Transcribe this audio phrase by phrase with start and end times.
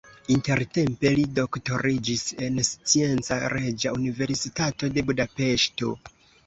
[0.35, 5.97] Intertempe li doktoriĝis en Scienca Reĝa Universitato de Budapeŝto.